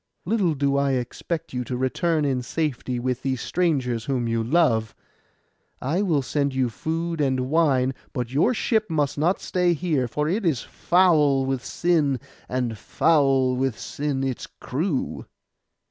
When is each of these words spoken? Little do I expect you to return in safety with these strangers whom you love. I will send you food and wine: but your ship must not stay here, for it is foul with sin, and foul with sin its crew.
Little 0.25 0.55
do 0.55 0.77
I 0.77 0.93
expect 0.93 1.53
you 1.53 1.63
to 1.65 1.77
return 1.77 2.25
in 2.25 2.41
safety 2.41 2.97
with 2.97 3.21
these 3.21 3.39
strangers 3.39 4.05
whom 4.05 4.27
you 4.27 4.43
love. 4.43 4.95
I 5.79 6.01
will 6.01 6.23
send 6.23 6.55
you 6.55 6.71
food 6.71 7.21
and 7.21 7.51
wine: 7.51 7.93
but 8.11 8.31
your 8.33 8.51
ship 8.55 8.89
must 8.89 9.19
not 9.19 9.39
stay 9.39 9.73
here, 9.75 10.07
for 10.07 10.27
it 10.27 10.43
is 10.43 10.63
foul 10.63 11.45
with 11.45 11.63
sin, 11.63 12.19
and 12.49 12.79
foul 12.79 13.55
with 13.55 13.77
sin 13.77 14.23
its 14.23 14.47
crew. 14.47 15.27